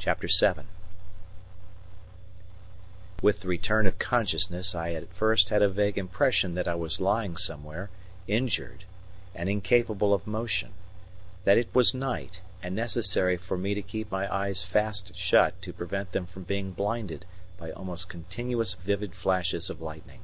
[0.00, 0.64] CHAPTER VII
[3.22, 7.00] With the return of consciousness, I at first had a vague impression that I was
[7.00, 7.88] lying somewhere,
[8.26, 8.86] injured,
[9.36, 10.70] and incapable of motion;
[11.44, 15.72] that it was night, and necessary for me to keep my eyes fast shut to
[15.72, 17.24] prevent them from being blinded
[17.56, 20.22] by almost continuous vivid flashes of lightning.